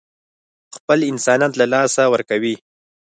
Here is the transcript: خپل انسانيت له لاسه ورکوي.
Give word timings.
خپل 0.75 0.99
انسانيت 1.11 1.53
له 1.57 1.65
لاسه 1.73 2.03
ورکوي. 2.13 2.55